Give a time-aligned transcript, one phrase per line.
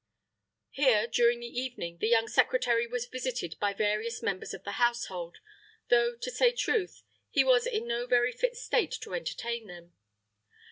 [0.71, 5.37] Here, during the evening, the young secretary was visited by various members of the household,
[5.89, 9.93] though, to say truth, he was in no very fit state to entertain them.